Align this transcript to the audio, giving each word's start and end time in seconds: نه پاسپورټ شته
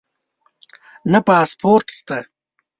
نه 1.11 1.19
پاسپورټ 1.27 1.87
شته 1.97 2.17